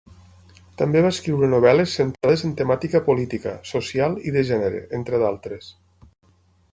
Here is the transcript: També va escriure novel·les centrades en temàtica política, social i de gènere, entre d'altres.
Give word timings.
També 0.81 1.03
va 1.05 1.09
escriure 1.15 1.49
novel·les 1.51 1.91
centrades 1.99 2.45
en 2.49 2.55
temàtica 2.63 3.03
política, 3.11 3.53
social 3.73 4.19
i 4.31 4.35
de 4.39 4.45
gènere, 4.53 4.83
entre 5.01 5.21
d'altres. 5.25 5.69